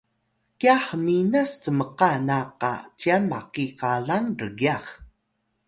[0.59, 4.85] kya hminas cmka na qa cyan maki qalang rgyax